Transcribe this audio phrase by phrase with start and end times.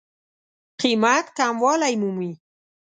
[0.79, 2.31] قېمت کموالی مومي.